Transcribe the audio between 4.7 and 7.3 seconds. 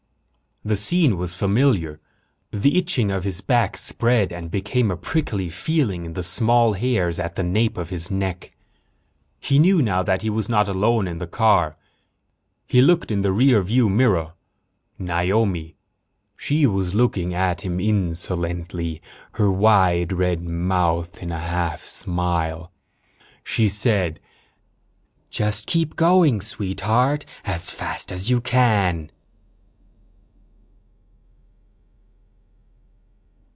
a prickly feeling in the small hairs